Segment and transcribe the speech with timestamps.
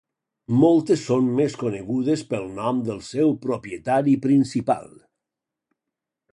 [0.61, 4.93] Moltes són més conegudes pel nom del seu propietari principal.